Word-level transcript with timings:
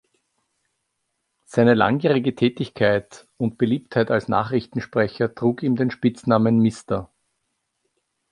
Seine 1.45 1.75
langjährige 1.75 2.33
Tätigkeit 2.33 3.27
und 3.37 3.59
Beliebtheit 3.59 4.09
als 4.09 4.29
Nachrichtensprecher 4.29 5.35
trug 5.35 5.61
ihm 5.61 5.75
den 5.75 5.91
Spitznamen 5.91 6.57
«Mr. 6.59 7.11